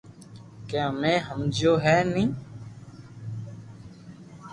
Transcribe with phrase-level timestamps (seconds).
[0.69, 2.23] ڪي ھمي ھمجيو ھي ني